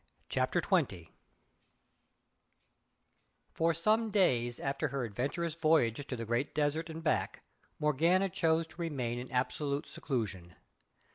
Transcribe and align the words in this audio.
CHAPTER 0.29 0.61
XX 0.61 1.09
For 3.53 3.71
some 3.75 4.09
days 4.09 4.59
after 4.59 4.87
her 4.87 5.03
adventurous 5.03 5.53
voyage 5.53 6.07
to 6.07 6.15
the 6.15 6.25
Great 6.25 6.55
Desert 6.55 6.89
and 6.89 7.03
back 7.03 7.43
Morgana 7.77 8.27
chose 8.27 8.65
to 8.65 8.81
remain 8.81 9.19
in 9.19 9.31
absolute 9.31 9.85
seclusion. 9.85 10.55